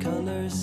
[0.00, 0.54] colors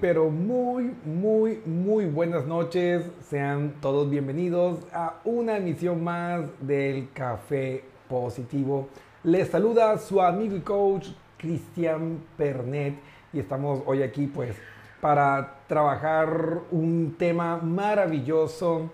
[0.00, 3.04] pero muy, muy, muy buenas noches.
[3.28, 8.88] Sean todos bienvenidos a una emisión más del Café Positivo.
[9.22, 11.08] Les saluda su amigo y coach
[11.38, 12.94] Cristian Pernet
[13.32, 14.56] y estamos hoy aquí pues
[15.00, 18.90] para trabajar un tema maravilloso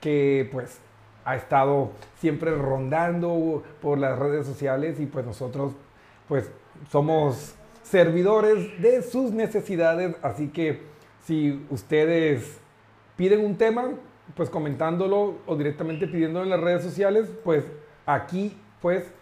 [0.00, 0.78] que pues
[1.24, 5.72] ha estado siempre rondando por las redes sociales y pues nosotros
[6.28, 6.50] pues
[6.90, 10.82] somos servidores de sus necesidades, así que
[11.24, 12.60] si ustedes
[13.16, 13.90] piden un tema,
[14.34, 17.64] pues comentándolo o directamente pidiéndolo en las redes sociales, pues
[18.06, 19.12] aquí pues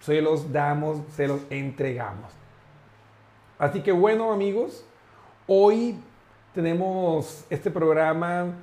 [0.00, 2.32] se los damos, se los entregamos.
[3.58, 4.84] Así que bueno amigos,
[5.46, 5.96] hoy
[6.54, 8.54] tenemos este programa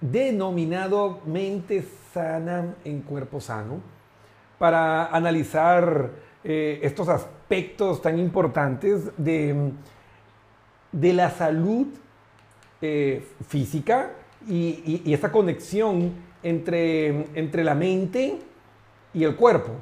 [0.00, 3.80] denominado Mente Sana en Cuerpo Sano
[4.58, 6.10] para analizar
[6.44, 9.72] eh, estos aspectos tan importantes de,
[10.90, 11.86] de la salud
[12.80, 14.10] eh, física
[14.48, 18.40] y, esa conexión entre, entre la mente
[19.14, 19.72] y el cuerpo,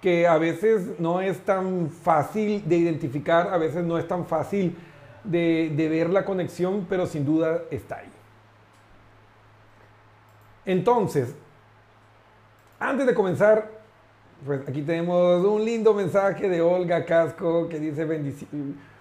[0.00, 4.76] que a veces no es tan fácil de identificar, a veces no es tan fácil
[5.24, 8.10] de ver la conexión, pero sin duda está ahí.
[10.64, 11.34] Entonces,
[12.78, 13.79] antes de comenzar,
[14.44, 18.46] pues aquí tenemos un lindo mensaje de Olga Casco que dice "Bendici-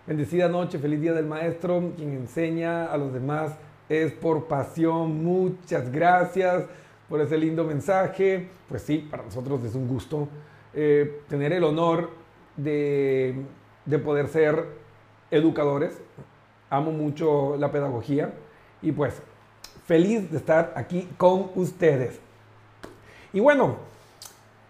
[0.05, 3.53] bendecida noche, feliz día del maestro, quien enseña a los demás
[3.87, 5.23] es por pasión.
[5.23, 6.65] Muchas gracias
[7.07, 8.47] por ese lindo mensaje.
[8.67, 10.27] Pues sí, para nosotros es un gusto
[10.73, 12.09] eh, tener el honor
[12.57, 13.35] de,
[13.85, 14.65] de poder ser
[15.31, 15.99] educadores.
[16.69, 18.33] Amo mucho la pedagogía
[18.81, 19.21] y pues
[19.85, 22.19] feliz de estar aquí con ustedes.
[23.33, 23.88] Y bueno,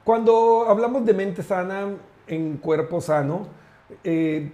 [0.03, 1.95] cuando hablamos de mente sana
[2.27, 3.47] en cuerpo sano,
[4.03, 4.51] eh,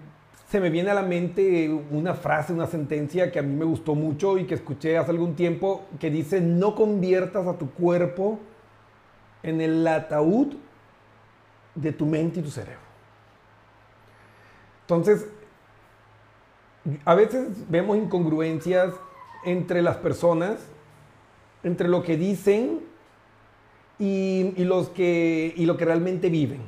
[0.50, 3.96] se me viene a la mente una frase, una sentencia que a mí me gustó
[3.96, 8.40] mucho y que escuché hace algún tiempo que dice, no conviertas a tu cuerpo
[9.44, 10.56] en el ataúd
[11.74, 12.80] de tu mente y tu cerebro.
[14.82, 15.28] Entonces,
[17.04, 18.94] a veces vemos incongruencias
[19.46, 20.60] entre las personas,
[21.64, 22.82] entre lo que dicen
[24.00, 26.62] y, los que, y lo que realmente viven.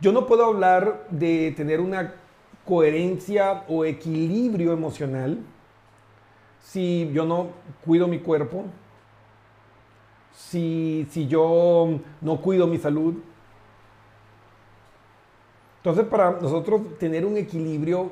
[0.00, 2.14] Yo no puedo hablar de tener una
[2.64, 5.38] coherencia o equilibrio emocional
[6.60, 7.50] si yo no
[7.84, 8.64] cuido mi cuerpo,
[10.32, 13.14] si, si yo no cuido mi salud.
[15.78, 18.10] Entonces, para nosotros tener un equilibrio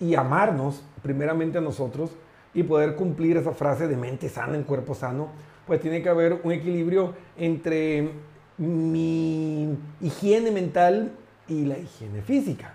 [0.00, 2.10] y amarnos primeramente a nosotros
[2.52, 5.28] y poder cumplir esa frase de mente sana en cuerpo sano,
[5.68, 8.08] pues tiene que haber un equilibrio entre
[8.56, 11.12] mi higiene mental
[11.46, 12.74] y la higiene física.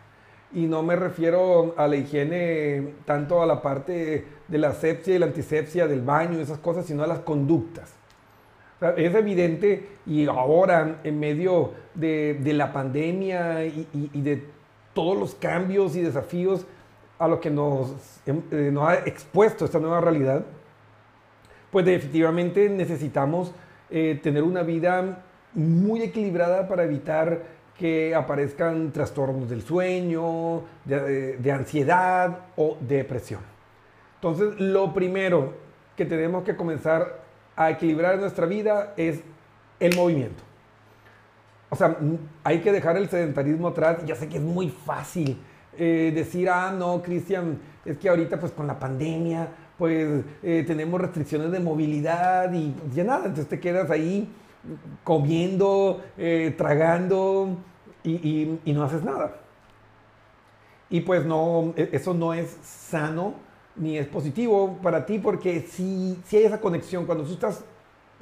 [0.54, 5.20] Y no me refiero a la higiene tanto a la parte de la asepsia y
[5.20, 7.92] la antisepsia del baño, esas cosas, sino a las conductas.
[8.96, 14.44] es evidente y ahora en medio de, la pandemia y, de
[14.94, 16.68] todos los cambios y desafíos
[17.18, 17.96] a los que nos,
[18.28, 20.46] eh, nos ha expuesto esta nueva realidad,
[21.74, 23.52] pues definitivamente necesitamos
[23.90, 25.24] eh, tener una vida
[25.56, 27.42] muy equilibrada para evitar
[27.76, 33.42] que aparezcan trastornos del sueño, de, ansiedad o depresión.
[34.16, 35.56] Entonces, lo primero
[35.98, 37.24] que tenemos que comenzar
[37.56, 39.22] a equilibrar en nuestra vida es
[39.80, 40.44] el movimiento.
[41.72, 41.98] O sea,
[42.44, 44.06] hay que dejar el sedentarismo atrás.
[44.06, 45.42] Ya sé que es muy fácil
[45.76, 49.48] eh, decir, ah, no, Cristian, es que ahorita pues con la pandemia,
[49.84, 54.30] pues eh, tenemos restricciones de movilidad y ya nada, entonces te quedas ahí
[55.04, 57.58] comiendo, eh, tragando
[58.02, 59.42] y, no haces nada.
[60.90, 63.34] Y pues no, e, eso no es sano
[63.76, 67.66] ni es positivo para ti porque si, si hay esa conexión, cuando tú estás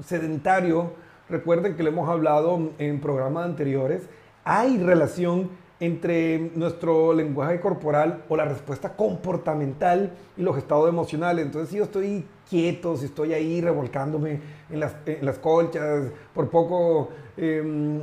[0.03, 0.93] sedentario,
[1.29, 4.09] recuerden que lo hemos hablado en programas anteriores,
[4.43, 11.43] hay relación entre nuestro lenguaje corporal o la respuesta comportamental y los estados emocionales.
[11.43, 14.39] Entonces, si yo estoy quieto, si estoy ahí revolcándome
[14.69, 18.01] en las, colchas, por poco em,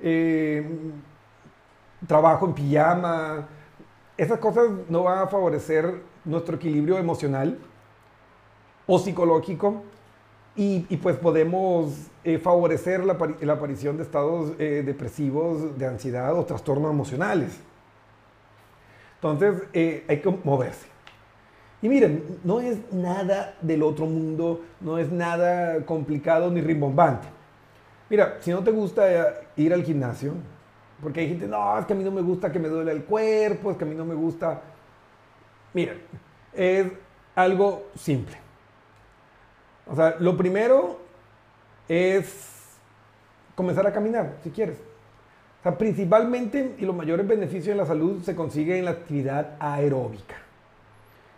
[0.00, 0.92] em,
[2.06, 3.46] trabajo en pijama,
[4.16, 7.58] esas cosas no van a favorecer nuestro equilibrio emocional
[8.86, 9.82] o psicológico
[10.60, 13.12] y, pues podemos eh, favorecer la,
[13.52, 17.60] aparición de estados eh, depresivos, de ansiedad o trastornos emocionales.
[19.14, 20.88] Entonces eh, hay que moverse.
[21.80, 27.28] Y miren, no es nada del otro mundo, no es nada complicado ni rimbombante.
[28.10, 29.06] Mira, si no te gusta
[29.54, 30.32] ir al gimnasio,
[31.00, 33.04] porque hay gente, no, es que a mí no me gusta que me duele el
[33.04, 34.60] cuerpo, es que a mí no me gusta...
[35.72, 36.00] Miren,
[36.52, 36.88] es
[37.36, 38.47] algo simple
[39.90, 40.98] o sea, lo primero
[41.88, 42.58] es
[43.54, 44.76] comenzar a caminar, si quieres.
[45.60, 49.56] O sea, principalmente y los mayores beneficios en la salud se consiguen en la actividad
[49.58, 50.36] aeróbica.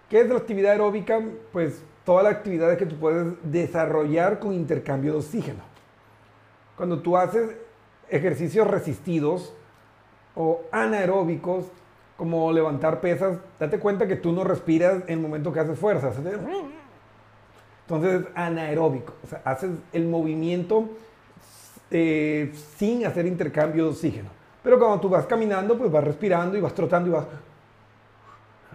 [0.09, 1.21] ¿Qué es la actividad aeróbica?
[1.53, 5.63] Pues todas las actividades que tú puedes desarrollar con intercambio de oxígeno.
[6.77, 7.55] Cuando tú haces
[8.09, 9.55] ejercicios resistidos
[10.35, 11.67] o anaeróbicos,
[12.17, 16.09] como levantar pesas, date cuenta que tú no respiras en el momento que haces fuerza.
[16.09, 16.41] Entonces,
[18.35, 20.89] anaeróbico, o sea, haces el movimiento
[21.91, 24.31] eh, sin hacer intercambio de oxígeno.
[24.63, 27.27] Pero cuando tú vas caminando, pues vas respirando y vas trotando y vas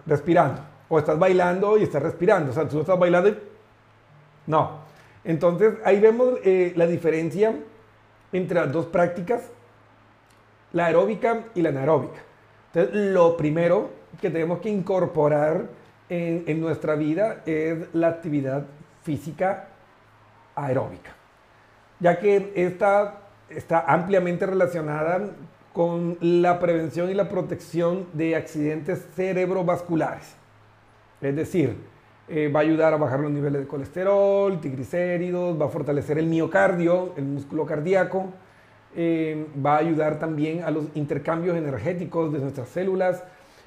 [0.04, 0.60] respirando.
[0.88, 2.50] O estás bailando y estás respirando.
[2.50, 3.38] O sea, tú estás bailando y...
[4.46, 4.84] No.
[5.24, 7.54] Entonces, ahí vemos eh, la diferencia
[8.32, 9.50] entre las dos prácticas,
[10.72, 12.20] la aeróbica y la anaeróbica.
[12.72, 13.90] Entonces, lo primero
[14.20, 15.68] que tenemos que incorporar
[16.08, 18.66] en, en nuestra vida es la actividad
[19.06, 19.68] física
[20.56, 21.12] aeróbica,
[22.00, 25.30] ya que esta está ampliamente relacionada
[25.72, 30.34] con la prevención y la protección de accidentes cerebrovasculares.
[31.20, 31.76] Es decir,
[32.28, 36.26] eh, va a ayudar a bajar los niveles de colesterol, triglicéridos, va a fortalecer el
[36.26, 38.32] miocardio, el músculo cardíaco,
[38.96, 43.22] eh, va a ayudar también a los intercambios energéticos de nuestras células.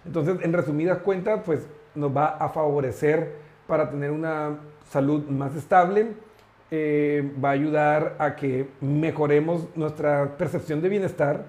[0.05, 1.65] Entonces, en resumidas cuentas, pues
[1.95, 3.35] nos va a favorecer
[3.67, 4.57] para tener una
[4.89, 6.13] salud más estable,
[6.71, 11.45] eh, va a ayudar a que mejoremos nuestra percepción de bienestar,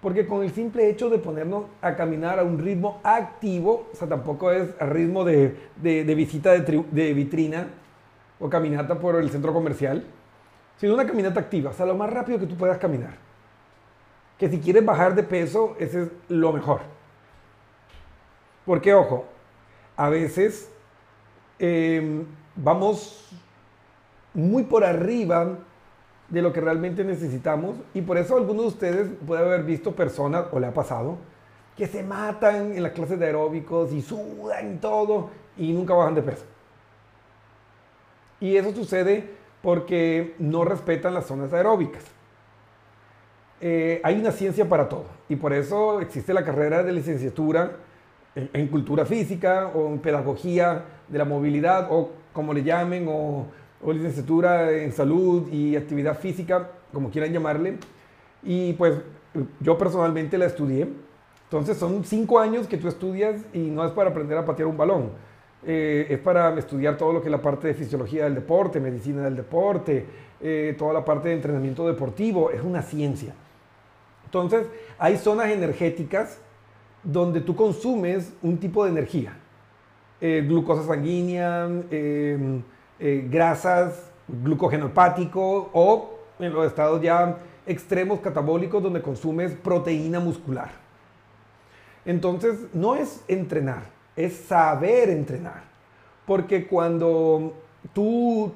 [0.00, 4.08] porque con el simple hecho de ponernos a caminar a un ritmo activo, o sea,
[4.08, 7.66] tampoco es a ritmo de, visita de, de, vitrina
[8.38, 10.04] o caminata por el centro comercial,
[10.76, 13.14] sino una caminata activa, o sea, lo más rápido que tú puedas caminar.
[14.38, 16.82] Que si quieres bajar de peso, ese es lo mejor.
[18.64, 19.24] Porque, ojo,
[19.96, 20.70] a veces
[21.58, 22.24] Em,
[22.62, 23.28] vamos
[24.34, 25.58] muy por arriba
[26.28, 30.46] de lo que realmente necesitamos y por eso algunos de ustedes puede haber visto personas,
[30.52, 31.16] o le ha pasado,
[31.76, 36.14] que se matan en las clases de aeróbicos y sudan y todo y nunca bajan
[36.14, 36.44] de peso.
[38.40, 39.30] Y eso sucede
[39.62, 42.04] porque no respetan las zonas aeróbicas.
[43.60, 47.72] Eh, hay una ciencia para todo y por eso existe la carrera de licenciatura
[48.36, 53.46] en, cultura física o en pedagogía de la movilidad o como le llamen o,
[53.86, 57.78] licenciatura en salud y actividad física, como quieran llamarle.
[58.42, 58.94] Y pues
[59.60, 60.88] yo personalmente la estudié.
[61.44, 64.76] Entonces son cinco años que tú estudias y no es para aprender a patear un
[64.76, 65.10] balón.
[65.64, 69.22] Eh, es para estudiar todo lo que es la parte de fisiología del deporte, medicina
[69.22, 70.04] del deporte,
[70.40, 72.50] eh, toda la parte de entrenamiento deportivo.
[72.50, 73.34] Es una ciencia.
[74.24, 74.66] Entonces
[74.98, 76.40] hay zonas energéticas
[77.02, 79.36] donde tú consumes un tipo de energía.
[80.20, 82.60] Eh, glucosa sanguínea, eh,
[82.98, 90.70] eh, grasas, glucógeno hepático o en los estados ya extremos catabólicos donde consumes proteína muscular.
[92.04, 93.82] Entonces, no es entrenar,
[94.16, 95.62] es saber entrenar.
[96.26, 97.52] Porque cuando
[97.92, 98.52] tú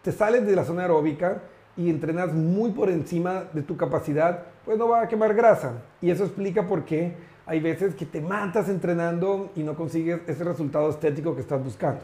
[0.00, 1.42] te sales de la zona aeróbica
[1.76, 5.82] y entrenas muy por encima de tu capacidad, pues no va a quemar grasa.
[6.00, 7.14] Y eso explica por qué
[7.46, 12.02] hay veces que te matas entrenando y no consigues ese resultado estético que estás buscando.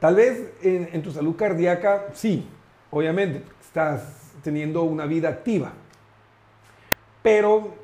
[0.00, 2.48] Tal vez en, en tu salud cardíaca, sí,
[2.90, 5.72] obviamente, estás teniendo una vida activa.
[7.22, 7.74] Pero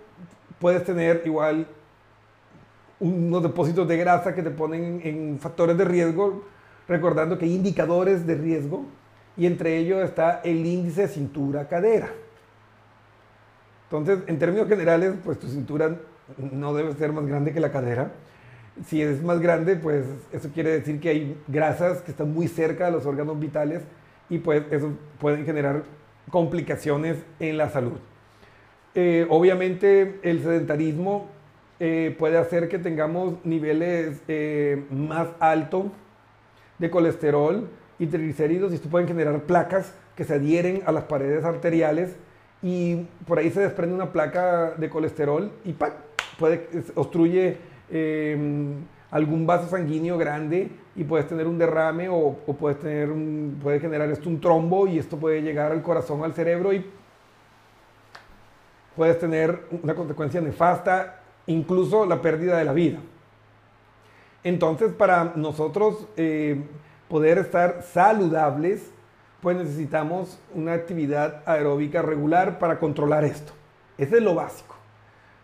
[0.58, 1.66] puedes tener igual
[3.00, 6.44] unos depósitos de grasa que te ponen en factores de riesgo,
[6.88, 8.86] recordando que hay indicadores de riesgo
[9.36, 12.08] y entre ellos está el índice cintura-cadera.
[13.90, 15.96] Entonces, en términos generales, pues tu cintura
[16.36, 18.12] no debe ser más grande que la cadera.
[18.86, 22.86] Si es más grande, pues eso quiere decir que hay grasas que están muy cerca
[22.86, 23.82] de los órganos vitales
[24.28, 25.84] y pues eso puede generar
[26.30, 27.98] complicaciones en la salud.
[28.94, 31.28] Eh, obviamente el sedentarismo
[31.80, 35.86] eh, puede hacer que tengamos niveles eh, más altos
[36.78, 37.68] de colesterol
[37.98, 42.16] y triglicéridos y esto pueden generar placas que se adhieren a las paredes arteriales
[42.62, 45.74] y por ahí se desprende una placa de colesterol y
[46.38, 47.56] puede obstruye
[47.90, 53.10] em, algún vaso sanguíneo grande y puedes tener un derrame o, puedes tener
[53.62, 56.84] puede generar esto un trombo y esto puede llegar al corazón, al cerebro y
[58.96, 62.98] puedes tener una consecuencia nefasta, incluso la pérdida de la vida.
[64.42, 66.60] Entonces, para nosotros eh,
[67.08, 68.90] poder estar saludables,
[69.40, 73.52] pues necesitamos una actividad aeróbica regular para controlar esto.
[73.96, 74.76] Ese es lo básico.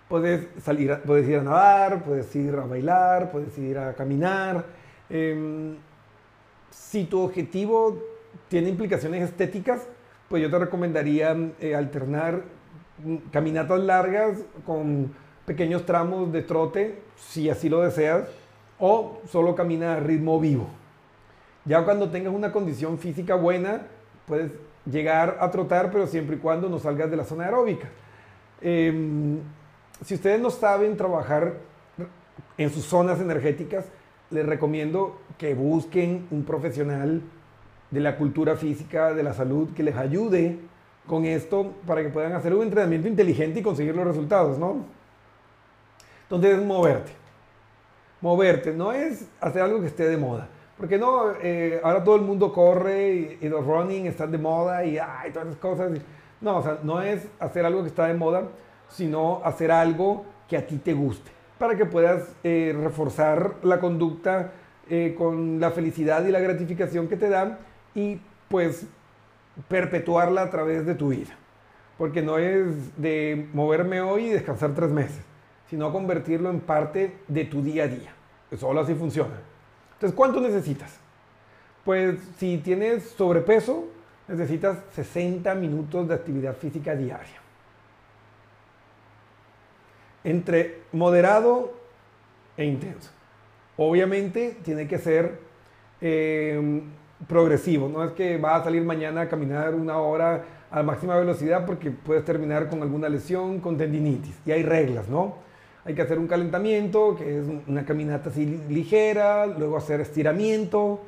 [0.08, 4.64] Puedes, salir, puedes ir a nadar, puedes ir a bailar, puedes ir a caminar.
[5.08, 5.76] Em,
[6.70, 7.98] si tu objetivo
[8.48, 9.86] tiene implicaciones estéticas,
[10.28, 12.42] pues yo te recomendaría eh, alternar
[13.30, 15.12] caminatas largas con
[15.46, 18.28] pequeños tramos de trote, si así lo deseas,
[18.78, 20.68] o solo camina a ritmo vivo.
[21.64, 23.86] Ya cuando tengas una condición física buena,
[24.26, 24.52] puedes
[24.90, 27.88] llegar a trotar, pero siempre y cuando no salgas de la zona aeróbica.
[28.60, 29.38] Em,
[30.04, 31.54] si ustedes no saben trabajar
[32.58, 33.86] en sus zonas energéticas,
[34.30, 37.22] les recomiendo que busquen un profesional
[37.90, 40.58] de la cultura física, de la salud, que les ayude
[41.06, 44.84] con esto para que puedan hacer un entrenamiento inteligente y conseguir los resultados, ¿no?
[46.22, 47.12] Entonces es moverte.
[48.20, 50.48] Moverte no es hacer algo que esté de moda.
[50.76, 54.98] Porque no, eh, ahora todo el mundo corre y, los running están de moda y
[54.98, 55.92] hay todas esas cosas.
[56.40, 58.48] No, o sea, no es hacer algo que está de moda,
[58.88, 64.52] sino hacer algo que a ti te guste, para que puedas eh, reforzar la conducta
[64.90, 67.58] eh, con la felicidad y la gratificación que te dan
[67.94, 68.86] y pues
[69.68, 71.34] perpetuarla a través de tu vida.
[71.96, 75.22] Porque no es de moverme hoy y descansar tres meses,
[75.70, 78.12] sino convertirlo en parte de tu día a día.
[78.58, 79.53] Solo así funciona.
[79.94, 80.98] Entonces, ¿cuánto necesitas?
[81.84, 83.86] Pues si tienes sobrepeso,
[84.28, 87.40] necesitas 60 minutos de actividad física diaria.
[90.22, 91.74] Entre moderado
[92.56, 93.10] e intenso.
[93.76, 95.38] Obviamente tiene que ser
[96.00, 96.82] em,
[97.28, 101.66] progresivo, no es que va a salir mañana a caminar una hora a máxima velocidad
[101.66, 104.36] porque puedes terminar con alguna lesión, con tendinitis.
[104.46, 105.43] Y hay reglas, ¿no?
[105.84, 111.00] Hay que hacer un calentamiento, que es una caminata así ligera, luego hacer estiramiento,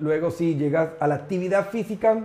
[0.00, 2.22] luego sí llegas a la actividad física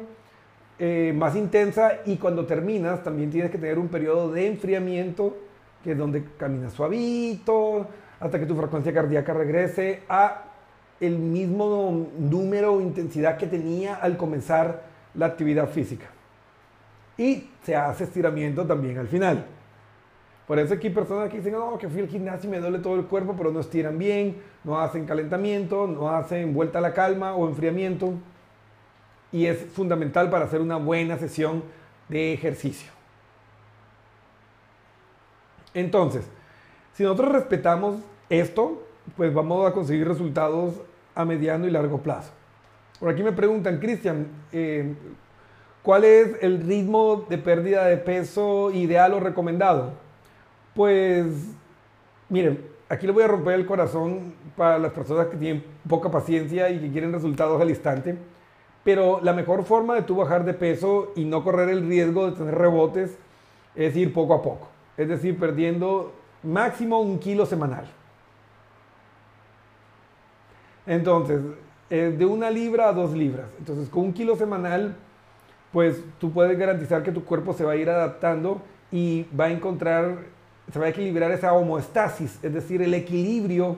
[0.77, 5.35] eh, más intensa y cuando terminas también tienes que tener un periodo de enfriamiento,
[5.83, 7.85] que es donde caminas suavito,
[8.19, 10.45] hasta que tu frecuencia cardíaca regrese a
[11.01, 14.83] el mismo número o intensidad que tenía al comenzar
[15.15, 16.07] la actividad física.
[17.17, 19.45] Y se hace estiramiento también al final.
[20.49, 22.79] Por eso aquí hay personas que dicen, no, que fui al gimnasio y me duele
[22.79, 26.91] todo el cuerpo, pero no estiran bien, no hacen calentamiento, no hacen vuelta a la
[26.91, 28.15] calma o enfriamiento.
[29.31, 31.61] Y es fundamental para hacer una buena sesión
[32.07, 32.91] de ejercicio.
[35.75, 36.27] Entonces,
[36.93, 40.81] si nosotros respetamos esto, pues vamos a conseguir resultados
[41.13, 42.31] a mediano y largo plazo.
[42.99, 44.95] Por aquí me preguntan, Cristian, eh,
[45.83, 50.08] ¿cuál es el ritmo de pérdida de peso ideal o recomendado?
[50.79, 51.25] Pues,
[52.29, 56.69] miren, aquí le voy a romper el corazón para las personas que tienen poca paciencia
[56.69, 58.17] y que quieren resultados al instante.
[58.85, 62.37] Pero la mejor forma de tú bajar de peso y no correr el riesgo de
[62.37, 63.17] tener rebotes
[63.75, 64.69] es ir poco a poco.
[64.95, 67.83] Es decir, perdiendo máximo un kilo semanal.
[70.87, 71.41] Entonces,
[71.89, 73.47] eh, de una libra a dos libras.
[73.59, 74.95] Entonces, con un kilo semanal,
[75.73, 78.61] pues tú puedes garantizar que tu cuerpo se va a ir adaptando
[78.93, 80.38] y va a encontrar,
[80.71, 83.77] se va a equilibrar esa homoestasis, es decir, el equilibrio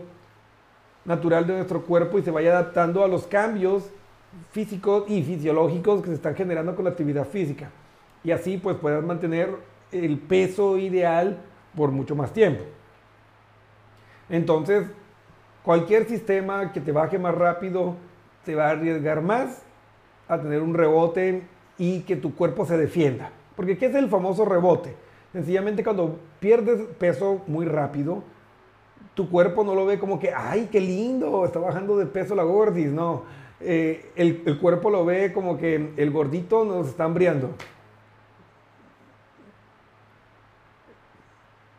[1.05, 3.89] natural de nuestro cuerpo y se vaya adaptando a los cambios
[4.51, 7.69] físicos y fisiológicos que se están generando con la actividad física.
[8.23, 9.55] Y así pues puedas mantener
[9.91, 11.39] el peso ideal
[11.75, 12.63] por mucho más tiempo.
[14.29, 14.87] Entonces,
[15.63, 17.95] cualquier sistema que te baje más rápido
[18.45, 19.61] te va a arriesgar más
[20.27, 21.43] a tener un rebote
[21.77, 23.31] y que tu cuerpo se defienda.
[23.55, 24.95] Porque ¿qué es el famoso rebote?
[25.31, 28.23] Sencillamente cuando pierdes peso muy rápido,
[29.13, 32.43] tu cuerpo no lo ve como que, ay, qué lindo, está bajando de peso la
[32.43, 32.91] gordis.
[32.91, 33.23] No,
[33.61, 37.51] eh, el, el, cuerpo lo ve como que el gordito nos está hambriando.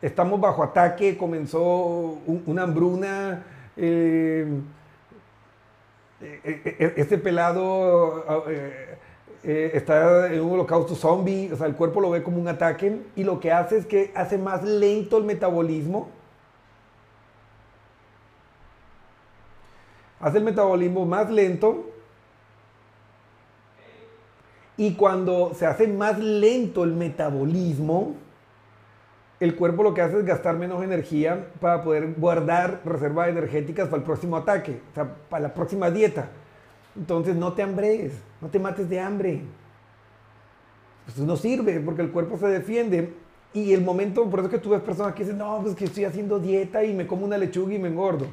[0.01, 3.45] Estamos bajo ataque, comenzó una hambruna.
[3.77, 4.61] Eh,
[6.21, 8.45] eh, este pelado
[9.43, 13.25] está en un holocausto zombie, o sea, el cuerpo lo ve como un ataque y
[13.25, 16.09] lo que hace es que hace más lento el metabolismo
[20.23, 21.91] hace el metabolismo más lento
[24.77, 28.15] y cuando se hace más lento el metabolismo,
[29.39, 33.99] el cuerpo lo que hace es gastar menos energía para poder guardar reservas energéticas para
[33.99, 36.29] el próximo ataque, o sea, para la próxima dieta.
[36.97, 39.43] Entonces no te hambres, no te mates de hambre.
[41.05, 43.15] Pues no sirve porque el cuerpo se defiende.
[43.55, 46.05] Y el momento, por eso que tú ves personas que dicen, no, pues que estoy
[46.05, 48.27] haciendo dieta y me como una lechuga y me engordo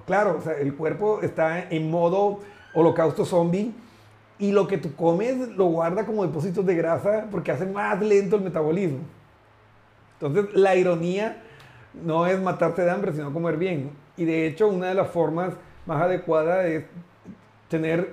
[0.00, 2.40] claro, o sea, el cuerpo está en modo
[2.74, 3.72] holocausto zombie
[4.38, 8.36] y lo que tú comes lo guarda como depósitos de grasa porque hace más lento
[8.36, 9.00] el metabolismo.
[10.14, 11.42] Entonces, la ironía
[12.04, 13.90] no es matarte de hambre, sino comer bien.
[14.16, 16.84] Y de hecho, una de las formas más adecuadas es
[17.72, 18.12] tener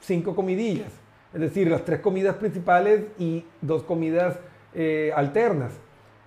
[0.00, 0.92] cinco comidillas.
[1.32, 4.38] Es decir, las tres comidas principales y dos comidas
[4.74, 5.72] eh, alternas.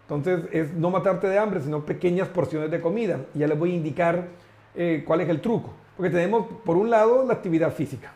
[0.01, 3.21] Entonces, es no matarte de hambre, sino pequeñas porciones de comida.
[3.33, 4.27] Y ya les voy a indicar
[4.75, 5.71] eh, cuál es el truco.
[5.95, 8.11] Porque tenemos, por un lado, la actividad física.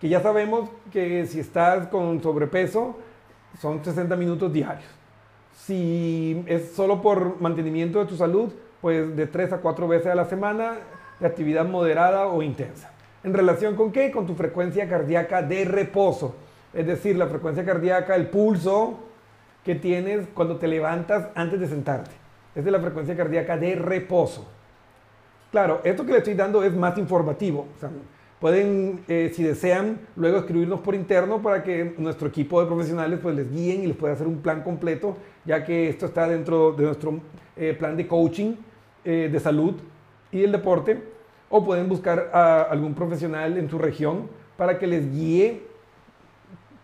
[0.00, 2.96] Que ya sabemos que si estás con sobrepeso,
[3.60, 4.90] son 60 minutos diarios.
[5.54, 10.14] Si es solo por mantenimiento de tu salud, pues de 3 a 4 veces a
[10.14, 10.78] la semana
[11.20, 12.90] de actividad moderada o intensa.
[13.22, 14.10] ¿En relación con qué?
[14.10, 16.34] Con tu frecuencia cardíaca de reposo.
[16.72, 18.98] Es decir, la frecuencia cardíaca, el pulso
[19.64, 22.12] que tienes cuando te levantas antes de sentarte.
[22.54, 24.48] Esa es la frecuencia cardíaca de reposo.
[25.50, 27.66] Claro, esto que le estoy dando es más informativo.
[28.40, 33.36] pueden, eh, si desean, luego escribirnos por interno para que nuestro equipo de profesionales pues,
[33.36, 36.84] les guíen y les pueda hacer un plan completo, ya que esto está dentro de
[36.84, 37.20] nuestro
[37.56, 38.54] eh, plan de coaching
[39.04, 39.74] eh, de salud
[40.32, 41.02] y el deporte.
[41.48, 45.62] O pueden buscar a algún profesional en su región para que les guíe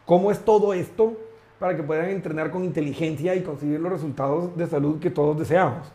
[0.05, 1.17] cómo es todo esto,
[1.59, 5.93] para que puedan entrenar con inteligencia y conseguir los resultados de salud que todos deseamos.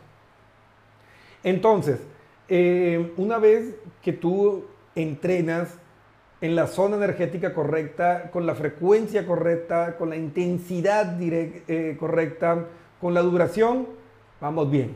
[1.44, 2.00] Entonces,
[2.48, 5.78] eh, una vez que tú entrenas
[6.42, 12.66] en la zona energética correcta, con la frecuencia correcta, con la intensidad eh, correcta,
[13.00, 13.88] con la duración,
[14.40, 14.96] vamos bien.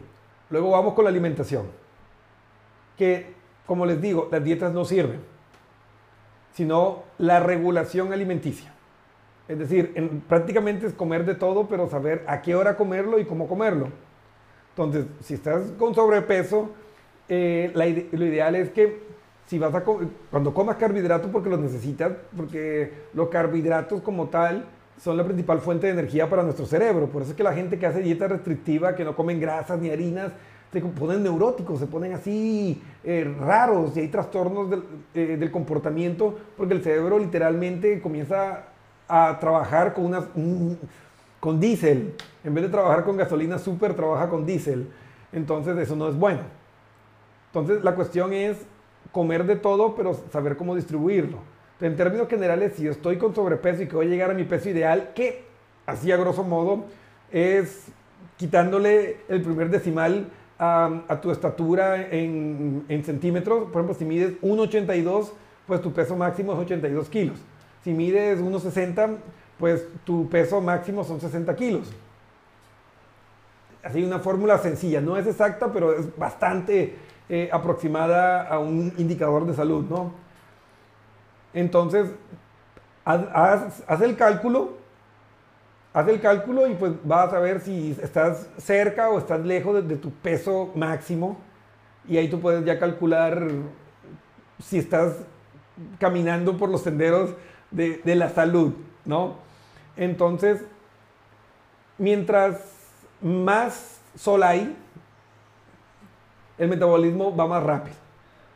[0.50, 1.85] Luego vamos con la alimentación.
[2.98, 3.34] Que,
[3.66, 5.20] como les digo, las dietas no sirven,
[6.54, 8.72] sino la regulación alimenticia.
[9.48, 13.48] Es decir, prácticamente es comer de todo, pero saber a qué hora comerlo y cómo
[13.48, 13.90] comerlo.
[14.72, 16.72] Entonces, si estás con sobrepeso,
[17.30, 17.72] eh,
[18.12, 19.04] lo ideal es que
[19.48, 24.66] si vas a cuando comas carbohidratos porque los necesitas, porque los carbohidratos como tal
[25.02, 27.08] son la principal fuente de energía para nuestro cerebro.
[27.08, 29.90] Por eso es que la gente que hace dieta restrictiva, que no comen grasas ni
[29.90, 30.32] harinas,
[30.80, 34.84] se ponen neuróticos, se ponen así eh, raros y hay trastornos del,
[35.14, 38.66] eh, del, comportamiento porque el cerebro literalmente comienza
[39.08, 40.26] a trabajar con, una,
[41.40, 42.16] con diésel.
[42.44, 44.90] En vez de trabajar con gasolina super, trabaja con diésel.
[45.32, 46.42] Entonces eso no es bueno.
[47.48, 48.58] Entonces, la cuestión es
[49.12, 51.38] comer de todo, pero saber cómo distribuirlo.
[51.80, 54.70] En términos generales, si estoy con sobrepeso y que voy a llegar a mi peso
[54.70, 55.46] ideal, que
[55.86, 56.86] así a grosso modo
[57.32, 57.88] es
[58.38, 63.66] quitándole el primer decimal a, tu estatura en, en, centímetros.
[63.72, 65.32] Por ejemplo, si mides 1,82,
[65.68, 67.40] pues tu peso máximo es 82 kilos.
[67.84, 69.18] Si mides 1,60,
[69.60, 71.92] pues tu peso máximo son 60 kilos.
[73.84, 76.96] Así una fórmula sencilla, no es exacta, pero es bastante
[77.30, 80.12] eh, aproximada a un indicador de salud, ¿no?
[81.54, 82.08] Entonces,
[83.06, 84.78] haz, el cálculo
[85.96, 89.96] haz el cálculo y pues vas a ver si estás cerca o estás lejos de,
[89.96, 91.38] tu peso máximo
[92.06, 93.48] y ahí tú puedes ya calcular
[94.62, 95.14] si estás
[95.98, 97.34] caminando por los senderos
[97.72, 98.74] de, de la salud,
[99.06, 99.38] ¿no?
[99.96, 100.66] Entonces,
[101.98, 102.60] mientras
[103.22, 104.76] más sol hay,
[106.58, 107.96] el metabolismo va más rápido.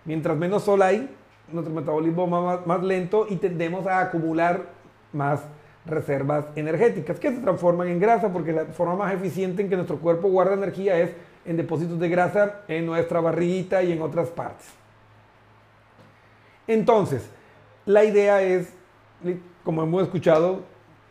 [0.03, 1.09] Mientras menos sol hay,
[1.49, 4.65] nuestro metabolismo va más, más lento y tendemos a acumular
[5.13, 5.39] más
[5.89, 9.99] reservas energéticas que se transforman en grasa porque la forma más eficiente en que nuestro
[9.99, 11.11] cuerpo guarda energía es
[11.45, 14.67] en depósitos de grasa en nuestra barriguita y en otras partes.
[16.67, 17.29] Entonces,
[17.85, 18.71] la idea es,
[19.63, 20.61] como hemos escuchado,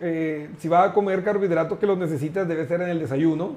[0.01, 3.57] eh, si vas a comer carbohidratos que los necesitas debe ser en el desayuno,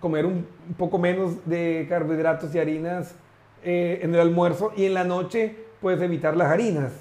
[0.00, 3.14] comer un, un poco menos de carbohidratos y harinas
[3.62, 6.92] eh, en el almuerzo y en la noche puedes evitar las harinas,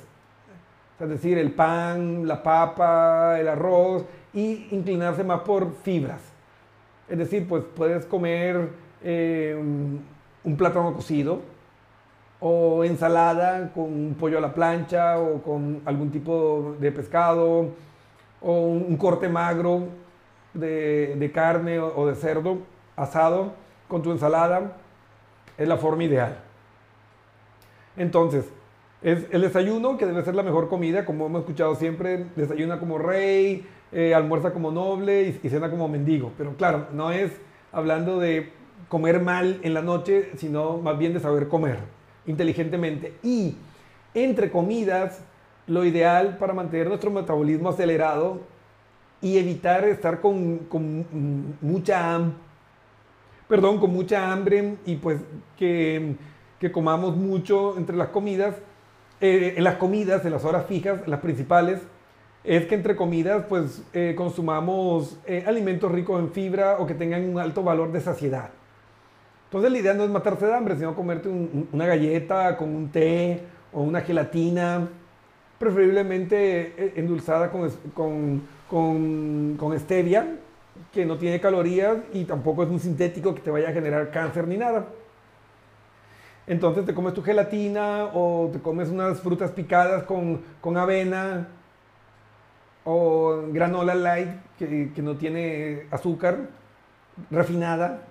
[1.00, 6.22] es decir, el pan, la papa, el arroz y inclinarse más por fibras.
[7.08, 8.70] Es decir, pues puedes comer
[9.04, 11.42] eh, un, plátano cocido
[12.40, 17.70] o ensalada con un pollo a la plancha o con algún tipo de pescado
[18.42, 19.88] o un, corte magro
[20.54, 22.60] de, de carne o de cerdo
[22.96, 23.54] asado
[23.88, 24.74] con tu ensalada.
[25.58, 26.38] Es la forma ideal.
[27.98, 28.46] Entonces,
[29.02, 32.98] es el desayuno, que debe ser la mejor comida, como hemos escuchado siempre, desayuna como
[32.98, 36.32] rey, eh, almuerza como noble y, y, cena como mendigo.
[36.38, 37.32] Pero claro, no es
[37.72, 38.52] hablando de
[38.90, 41.78] comer mal en la noche, sino más bien de saber comer
[42.26, 43.14] inteligentemente.
[43.24, 43.56] Y
[44.14, 45.24] entre comidas,
[45.68, 48.42] lo ideal para mantener nuestro metabolismo acelerado
[49.22, 52.38] y evitar estar con, con mucha hambre,
[53.48, 55.20] perdón, con mucha hambre y pues
[55.58, 56.16] que,
[56.60, 58.56] que comamos mucho entre las comidas,
[59.22, 61.82] eh, en las comidas, en las horas fijas, las principales,
[62.44, 67.28] es que entre comidas pues eh, consumamos eh, alimentos ricos en fibra o que tengan
[67.30, 68.50] un alto valor de saciedad.
[69.46, 72.90] Entonces la idea no es matarse de hambre, sino comerte un, una galleta con un
[72.90, 73.42] té
[73.74, 74.88] o una gelatina,
[75.58, 80.38] preferiblemente endulzada con, con, con, con stevia,
[80.94, 84.48] que no tiene calorías y tampoco es un sintético que te vaya a generar cáncer
[84.48, 84.86] ni nada.
[86.50, 91.48] Entonces te comes tu gelatina o te comes unas frutas picadas con, con avena
[92.84, 96.50] o granola light que, que, no tiene azúcar
[97.30, 98.02] refinada,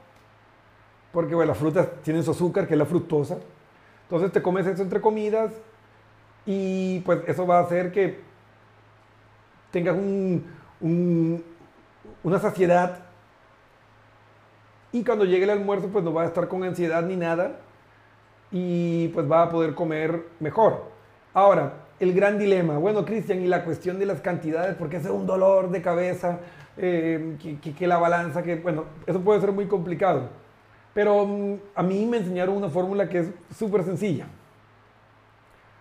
[1.10, 3.38] porque bueno, las frutas tienen su azúcar, que es la fructosa.
[4.04, 5.52] Entonces te comes eso entre comidas
[6.46, 8.20] y pues eso va a hacer que
[9.72, 10.46] tengas un,
[10.80, 11.44] un,
[12.22, 13.00] una saciedad.
[14.92, 17.62] Y cuando llegue el almuerzo pues no va a estar con ansiedad ni nada
[18.50, 20.84] y pues va a poder comer mejor.
[21.34, 25.26] Ahora, el gran dilema, bueno Cristian, y la cuestión de las cantidades, porque es un
[25.26, 26.38] dolor de cabeza,
[26.76, 27.36] eh,
[27.76, 30.28] que, la balanza, que bueno, eso puede ser muy complicado.
[30.94, 34.26] Pero um, a mí me enseñaron una fórmula que es súper sencilla.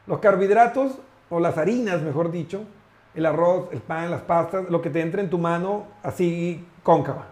[0.06, 1.00] Los carbohidratos,
[1.30, 2.64] o las harinas, mejor dicho,
[3.14, 7.28] el arroz, el pan, las pastas, lo que te entre en tu mano así cóncava.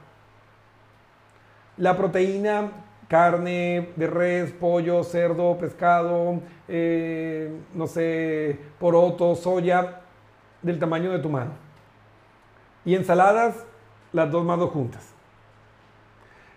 [1.77, 2.71] La proteína,
[3.07, 10.01] carne de res, pollo, cerdo, pescado, eh, no sé, poroto, soya,
[10.61, 11.51] del tamaño de tu mano.
[12.83, 13.65] Y ensaladas,
[14.11, 15.13] las dos manos juntas.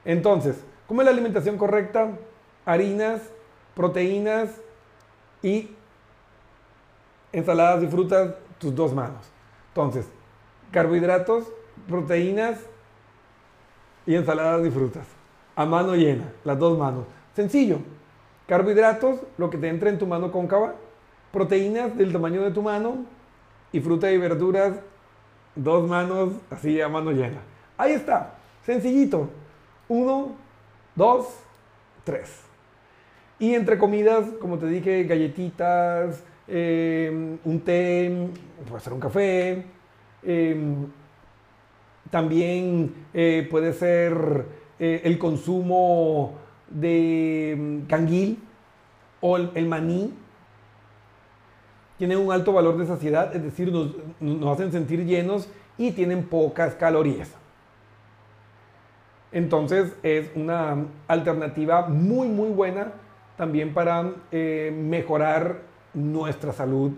[0.04, 2.12] Entonces, ¿cómo es la alimentación correcta?
[2.64, 3.22] Harinas,
[3.74, 4.60] proteínas
[5.42, 5.70] y
[7.32, 9.30] ensaladas y frutas, tus dos manos.
[9.68, 10.08] Entonces,
[10.70, 11.44] carbohidratos,
[11.88, 12.58] proteínas
[14.06, 15.17] y ensaladas y frutas.
[15.58, 17.04] A mano llena, las dos manos.
[17.34, 17.80] Sencillo.
[18.46, 20.76] Carbohidratos, lo que te entra en tu mano cóncava.
[21.32, 22.98] Proteínas del tamaño de tu mano.
[23.72, 24.78] Y fruta y verduras,
[25.56, 27.40] dos manos, así a mano llena.
[27.76, 28.34] Ahí está.
[28.64, 29.30] Sencillito.
[29.88, 30.36] Uno,
[30.94, 31.26] dos,
[32.04, 32.40] tres.
[33.40, 38.28] Y entre comidas, como te dije, galletitas, eh, un té,
[38.68, 39.64] puede ser un café.
[40.22, 40.76] Eh,
[42.10, 44.46] también eh, puede ser
[44.78, 46.34] eh, el consumo
[46.68, 48.38] de mm, canguil
[49.20, 50.14] o el, maní.
[51.98, 56.24] Tienen un alto valor de saciedad, es decir, nos, nos hacen sentir llenos y tienen
[56.24, 57.32] pocas calorías.
[59.32, 62.92] Entonces es una alternativa muy, muy buena
[63.36, 65.62] también para eh, mejorar
[65.94, 66.92] nuestra salud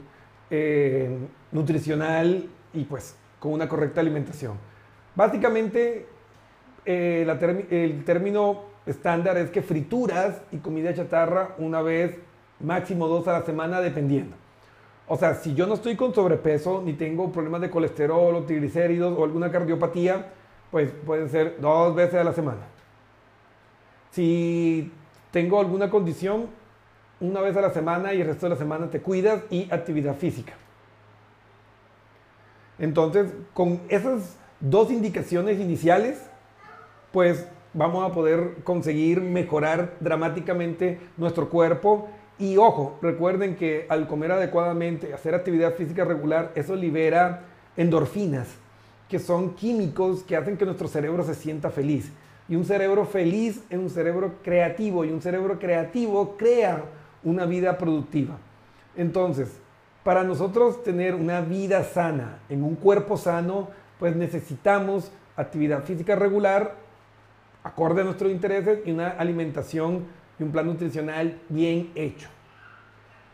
[0.50, 1.18] eh,
[1.52, 4.54] nutricional y pues con una correcta alimentación.
[5.14, 6.06] Básicamente
[6.84, 12.16] eh, la el término estándar es que frituras y comida chatarra una vez,
[12.60, 14.36] máximo dos a la semana dependiendo.
[15.06, 19.18] O sea, si yo no estoy con sobrepeso, ni tengo problemas de colesterol o triglicéridos
[19.18, 20.26] o alguna cardiopatía,
[20.70, 22.60] pues pueden ser dos veces a la semana.
[24.12, 24.92] Si
[25.32, 26.46] tengo alguna condición,
[27.20, 30.14] una vez a la semana y el resto de la semana te cuidas y actividad
[30.14, 30.52] física.
[32.78, 36.29] Entonces, con esas dos indicaciones iniciales,
[37.12, 42.08] pues vamos a poder conseguir mejorar dramáticamente nuestro cuerpo.
[42.38, 47.42] Y ojo, recuerden que al comer adecuadamente, hacer actividad física regular, eso libera
[47.76, 48.48] endorfinas,
[49.08, 52.10] que son químicos que hacen que nuestro cerebro se sienta feliz.
[52.48, 56.84] Y un cerebro feliz es un cerebro creativo y un cerebro creativo crea
[57.22, 58.38] una vida productiva.
[58.96, 59.60] Entonces,
[60.02, 63.68] para nosotros tener una vida sana, en un cuerpo sano,
[63.98, 66.74] pues necesitamos actividad física regular,
[67.62, 70.04] acorde a nuestros intereses, y una alimentación
[70.38, 72.28] y un plan nutricional bien hecho.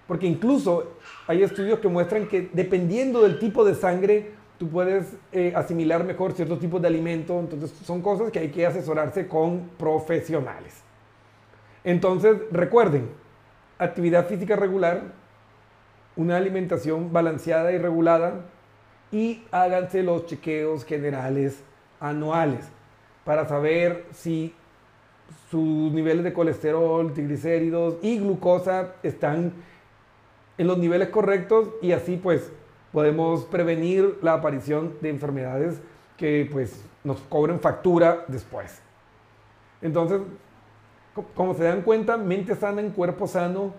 [0.06, 5.52] Porque incluso hay estudios que muestran que dependiendo del tipo de sangre, tú puedes eh,
[5.54, 7.38] asimilar mejor ciertos tipos de alimento.
[7.38, 10.82] Entonces son cosas que hay que asesorarse con profesionales.
[11.82, 13.08] Entonces recuerden,
[13.78, 15.02] actividad física regular,
[16.14, 18.46] una alimentación balanceada y regulada
[19.12, 21.62] y háganse los chequeos generales
[22.00, 22.70] anuales
[23.26, 24.54] para saber si
[25.50, 29.52] sus niveles de colesterol, triglicéridos y glucosa están
[30.56, 32.52] en los niveles correctos y así pues
[32.92, 35.80] podemos prevenir la aparición de enfermedades
[36.16, 38.80] que pues nos cobren factura después.
[39.82, 40.20] Entonces,
[41.34, 43.74] como se dan cuenta, mente sana en cuerpo sano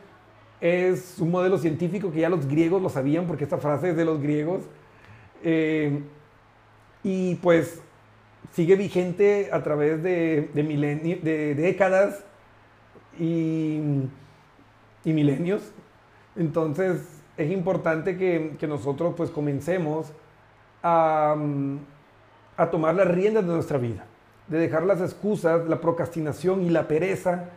[0.59, 4.03] es un modelo científico que ya los griegos lo sabían porque esta frase es de
[4.03, 4.63] los griegos.
[5.41, 6.03] Eh,
[7.01, 7.81] y pues
[8.51, 12.23] sigue vigente a través de, de, décadas
[13.19, 13.79] y,
[15.03, 15.71] y, milenios.
[16.35, 20.11] Entonces es importante que, que nosotros pues comencemos
[20.83, 21.35] a,
[22.57, 24.05] a tomar las riendas de nuestra vida,
[24.47, 27.49] de dejar las excusas, la procrastinación y la pereza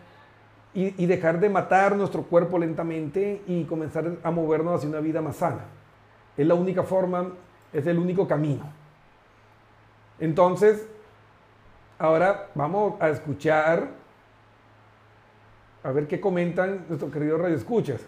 [0.72, 5.37] y, dejar de matar nuestro cuerpo lentamente y comenzar a movernos hacia una vida más
[5.37, 5.64] sana.
[6.37, 7.33] Es la única forma,
[7.72, 8.72] es el único camino.
[10.20, 10.87] Entonces,
[11.98, 13.88] ahora vamos a escuchar,
[15.83, 18.02] a ver qué comentan nuestros queridos radioescuchas.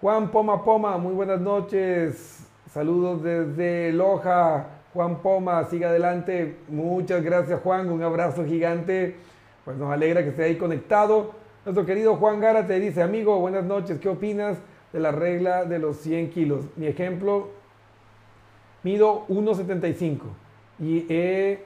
[0.00, 2.48] Juan Poma Poma, muy buenas noches.
[2.72, 4.66] Saludos desde Loja.
[4.94, 6.56] Juan Poma, siga adelante.
[6.68, 9.16] Muchas gracias Juan, un abrazo gigante.
[9.66, 11.32] Pues nos alegra que esté ahí conectado.
[11.66, 14.56] Nuestro querido Juan Gara te dice, amigo, buenas noches, ¿qué opinas
[14.90, 16.64] de la regla de los 100 kilos?
[16.76, 17.50] Mi ejemplo,
[18.82, 20.20] mido 1,75
[20.78, 21.64] y he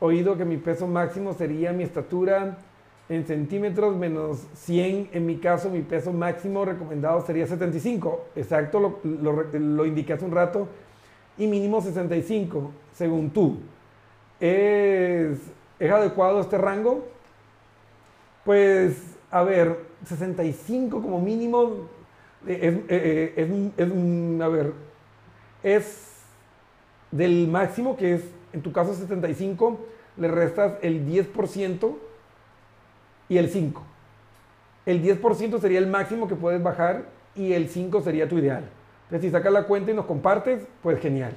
[0.00, 2.58] oído que mi peso máximo sería mi estatura
[3.08, 5.10] en centímetros menos 100.
[5.12, 8.26] En mi caso, mi peso máximo recomendado sería 75.
[8.36, 10.68] Exacto, lo, lo, indiqué hace un rato.
[11.38, 13.58] Y mínimo 65, según tú.
[14.40, 15.38] ¿Es,
[15.78, 17.06] ¿Es adecuado este rango?
[18.44, 18.96] Pues,
[19.30, 21.88] a ver, 65 como mínimo
[22.46, 24.72] eh, eh, eh, es, es, a ver,
[25.62, 26.08] es
[27.12, 29.78] del máximo que es, en tu caso 75,
[30.16, 31.96] le restas el 10%
[33.28, 33.82] y el 5.
[34.86, 38.64] El 10% sería el máximo que puedes bajar y el 5 sería tu ideal.
[39.04, 41.34] Entonces, si sacas la cuenta y nos compartes, pues genial.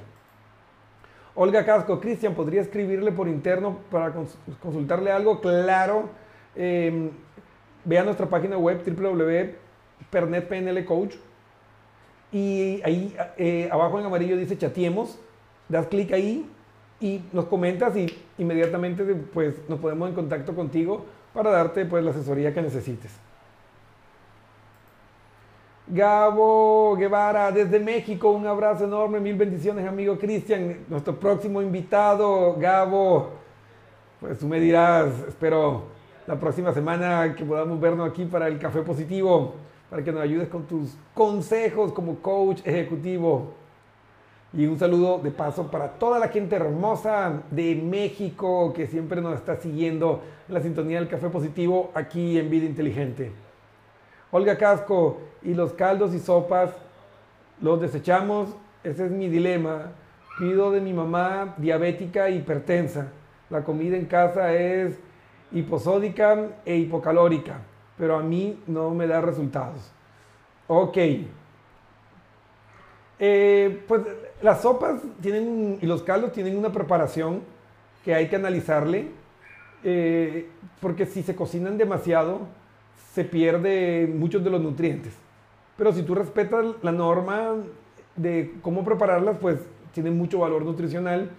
[1.36, 4.14] Olga Casco, Cristian, ¿podría escribirle por interno para
[4.62, 5.42] consultarle algo?
[5.42, 6.10] Claro
[6.56, 7.12] eh,
[7.84, 11.16] ve a nuestra página web www.pernetpnlcoach
[12.32, 15.20] y ahí eh, abajo en amarillo dice chatiemos,
[15.70, 16.50] das clic ahí
[17.00, 19.04] y nos comentas y inmediatamente
[19.34, 23.12] pues nos ponemos en contacto contigo para darte pues la asesoría que necesites.
[25.88, 33.30] Gabo Guevara desde México, un abrazo enorme, mil bendiciones amigo Cristian, nuestro próximo invitado, Gabo,
[34.20, 35.84] pues tú me dirás, espero
[36.26, 39.54] la próxima semana que podamos vernos aquí para el Café Positivo,
[39.90, 43.54] para que nos ayudes con tus consejos como coach ejecutivo.
[44.54, 49.36] Y un saludo de paso para toda la gente hermosa de México que siempre nos
[49.36, 53.32] está siguiendo en la sintonía del Café Positivo aquí en Vida Inteligente.
[54.32, 56.72] Olga Casco, y los caldos y sopas
[57.62, 58.50] los desechamos,
[58.84, 59.92] ese es mi dilema.
[60.40, 63.08] Pido de mi mamá diabética e hipertensa.
[63.50, 65.00] La comida en casa es
[65.52, 67.60] hiposódica e hipocalórica,
[67.98, 69.92] pero a mí no me da resultados.
[70.68, 70.98] Ok.
[73.20, 74.02] Eh, pues
[74.42, 77.42] las sopas tienen, y los caldos tienen una preparación
[78.04, 79.08] que hay que analizarle,
[79.84, 80.48] eh,
[80.82, 82.42] porque si se cocinan demasiado,
[83.14, 85.14] se pierde muchos de los nutrientes.
[85.78, 87.56] pero si tú respetas la norma
[88.16, 89.60] de cómo prepararlas, pues
[89.94, 91.32] tienen mucho valor nutricional.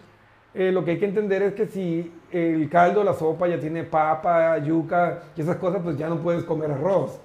[0.55, 3.85] Eh, lo que hay que entender es que si el caldo, la sopa ya tiene
[3.85, 7.19] papa, yuca y esas cosas, pues ya no puedes comer arroz.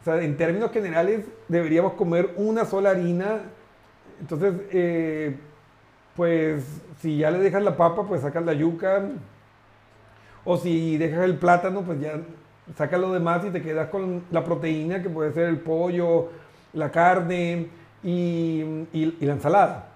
[0.00, 3.40] O sea, en términos generales deberíamos comer una sola harina.
[4.20, 5.36] Entonces, eh,
[6.14, 6.64] pues
[7.00, 9.02] si ya le dejas la papa, pues sacas la yuca.
[10.44, 12.20] O si dejas el plátano, pues ya
[12.74, 16.28] sacas lo demás y te quedas con la proteína, que puede ser el pollo,
[16.72, 17.68] la carne
[18.02, 18.64] y,
[19.20, 19.88] la ensalada.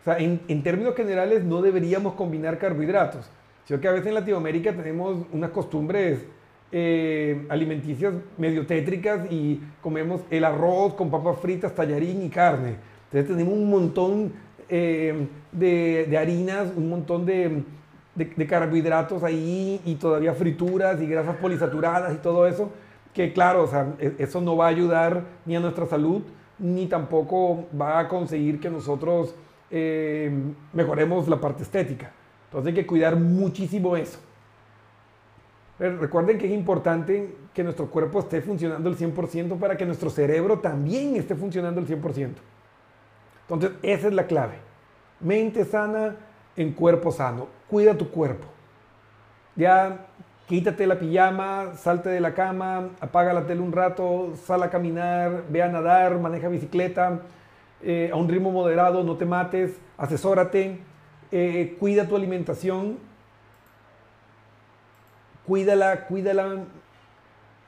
[0.00, 3.30] O sea, en, términos generales no deberíamos combinar carbohidratos.
[3.64, 6.26] Sino que a veces en Latinoamérica tenemos unas costumbres
[6.72, 12.76] eh, alimenticias medio tétricas y comemos el arroz con papas fritas, tallarín y carne.
[13.12, 14.32] Entonces tenemos un montón
[14.70, 17.62] eh, de, harinas, un montón de,
[18.48, 22.70] carbohidratos ahí y todavía frituras y grasas polisaturadas y todo eso,
[23.12, 26.22] que claro, o sea, e, eso no va a ayudar ni a nuestra salud,
[26.58, 29.34] ni tampoco va a conseguir que nosotros
[29.70, 30.32] eh,
[30.72, 32.12] mejoremos la parte estética.
[32.46, 34.18] Entonces hay que cuidar muchísimo eso.
[35.78, 40.60] recuerden que es importante que nuestro cuerpo esté funcionando el 100% para que nuestro cerebro
[40.60, 42.30] también esté funcionando el 100%.
[43.52, 44.54] Entonces, esa es la clave.
[45.20, 46.16] Mente sana
[46.56, 47.48] en cuerpo sano.
[47.68, 48.46] Cuida tu cuerpo.
[49.56, 50.06] Ya
[50.46, 55.44] quítate la pijama, salte de la cama, apaga la tele un rato, sal a caminar,
[55.48, 57.20] ve a nadar, maneja bicicleta
[57.82, 60.78] eh, a un ritmo moderado, no te mates, asesórate,
[61.30, 62.98] eh, cuida tu alimentación,
[65.46, 66.64] cuídala, cuídala,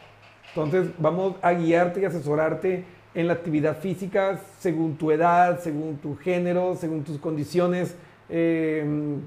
[0.49, 6.17] Entonces vamos a guiarte y asesorarte en la actividad física según tu edad, según tu
[6.17, 7.97] género, según tus condiciones
[8.29, 9.21] em,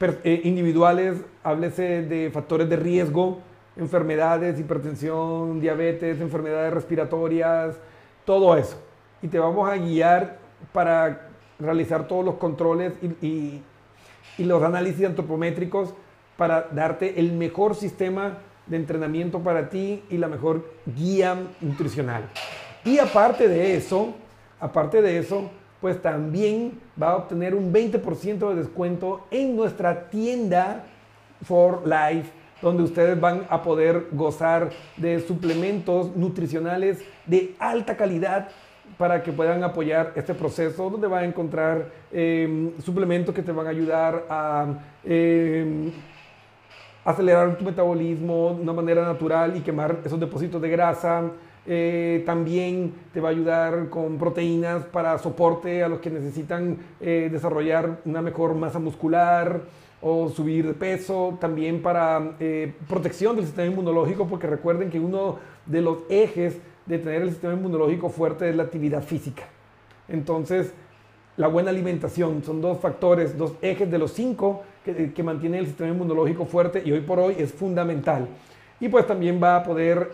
[0.00, 3.38] eh, individuales, háblese de factores de riesgo,
[3.76, 7.76] enfermedades, hipertensión, diabetes, enfermedades respiratorias,
[8.24, 8.76] todo eso.
[9.22, 10.38] Y te vamos a guiar
[10.72, 12.92] para realizar todos los controles
[13.22, 13.62] y
[14.38, 15.94] los análisis antropométricos
[16.36, 22.24] para darte el mejor sistema de entrenamiento para ti y la mejor guía nutricional.
[22.84, 24.14] Y aparte de eso,
[24.58, 30.84] aparte de eso, pues también va a obtener un 20% de descuento en nuestra tienda
[31.44, 38.48] For Life, donde ustedes van a poder gozar de suplementos nutricionales de alta calidad
[38.96, 43.66] para que puedan apoyar este proceso, donde van a encontrar em, suplementos que te van
[43.66, 44.66] a ayudar a
[45.04, 45.90] em,
[47.04, 51.30] acelerar tu metabolismo de una manera natural y quemar esos depósitos de grasa
[51.64, 57.28] eh, también te va a ayudar con proteínas para soporte a los que necesitan eh,
[57.30, 59.60] desarrollar una mejor masa muscular
[60.00, 65.38] o subir de peso, también para eh, protección del sistema inmunológico, porque recuerden que uno
[65.64, 69.44] de los ejes de tener el sistema inmunológico fuerte es la actividad física.
[70.08, 70.74] Entonces,
[71.36, 75.66] la buena alimentación son dos factores, dos ejes de los cinco que, que mantienen el
[75.66, 78.26] sistema inmunológico fuerte y hoy por hoy es fundamental.
[78.82, 80.10] Y pues también va a poder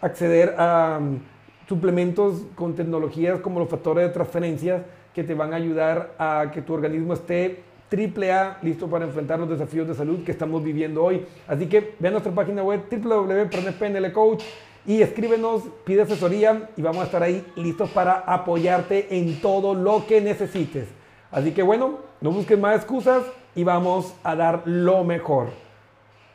[0.00, 1.20] acceder a um,
[1.68, 4.84] suplementos con tecnologías como los factores de transferencia
[5.14, 9.38] que te van a ayudar a que tu organismo esté triple A, listo para enfrentar
[9.38, 11.24] los desafíos de salud que estamos viviendo hoy.
[11.46, 14.42] Así que ve a nuestra página web www.pnlcoach
[14.84, 20.04] y escríbenos, pide asesoría y vamos a estar ahí listos para apoyarte en todo lo
[20.08, 20.88] que necesites.
[21.30, 23.22] Así que bueno, no busques más excusas
[23.54, 25.65] y vamos a dar lo mejor.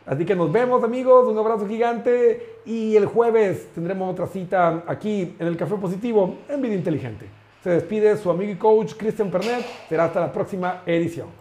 [0.05, 5.35] Así que nos vemos amigos, un abrazo gigante y el jueves tendremos otra cita aquí
[5.37, 7.27] en el Café Positivo en Vida Inteligente.
[7.63, 9.63] Se despide su amigo y coach Christian Pernet.
[9.87, 11.40] Será hasta la próxima edición.